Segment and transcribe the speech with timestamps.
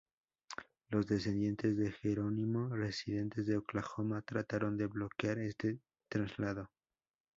[0.89, 6.71] Los descendientes de Gerónimo residentes en Oklahoma trataron de bloquear este traslado.